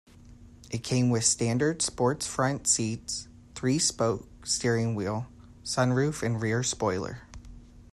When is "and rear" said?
6.23-6.63